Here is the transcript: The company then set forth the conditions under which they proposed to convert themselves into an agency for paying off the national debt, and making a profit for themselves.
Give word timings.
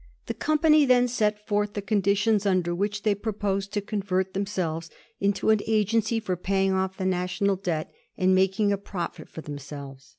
The 0.25 0.33
company 0.33 0.83
then 0.83 1.07
set 1.07 1.45
forth 1.45 1.73
the 1.73 1.81
conditions 1.83 2.47
under 2.47 2.73
which 2.73 3.03
they 3.03 3.13
proposed 3.13 3.71
to 3.73 3.81
convert 3.81 4.33
themselves 4.33 4.89
into 5.19 5.51
an 5.51 5.59
agency 5.67 6.19
for 6.19 6.35
paying 6.35 6.73
off 6.73 6.97
the 6.97 7.05
national 7.05 7.55
debt, 7.55 7.91
and 8.17 8.33
making 8.33 8.71
a 8.71 8.79
profit 8.79 9.29
for 9.29 9.41
themselves. 9.41 10.09